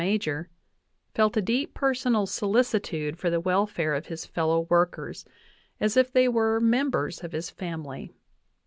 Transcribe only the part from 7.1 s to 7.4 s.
of